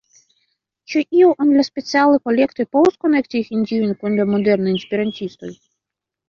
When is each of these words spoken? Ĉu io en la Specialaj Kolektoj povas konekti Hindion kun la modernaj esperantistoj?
Ĉu 0.93 1.01
io 1.17 1.27
en 1.43 1.51
la 1.57 1.65
Specialaj 1.67 2.21
Kolektoj 2.29 2.65
povas 2.77 2.97
konekti 3.05 3.43
Hindion 3.51 3.93
kun 4.01 4.17
la 4.21 4.27
modernaj 4.33 4.75
esperantistoj? 4.81 5.53